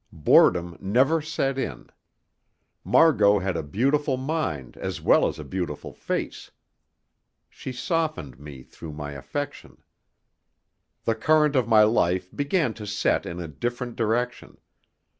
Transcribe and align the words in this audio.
Boredom 0.11 0.79
never 0.81 1.21
set 1.21 1.59
in. 1.59 1.91
Margot 2.83 3.37
had 3.37 3.55
a 3.55 3.61
beautiful 3.61 4.17
mind 4.17 4.75
as 4.77 4.99
well 4.99 5.27
as 5.27 5.37
a 5.37 5.43
beautiful 5.43 5.93
face. 5.93 6.49
She 7.51 7.71
softened 7.71 8.39
me 8.39 8.63
through 8.63 8.93
my 8.93 9.11
affection. 9.11 9.83
The 11.03 11.13
current 11.13 11.55
of 11.55 11.67
my 11.67 11.83
life 11.83 12.35
began 12.35 12.73
to 12.81 12.87
set 12.87 13.27
in 13.27 13.39
a 13.39 13.47
different 13.47 13.95
direction. 13.95 14.57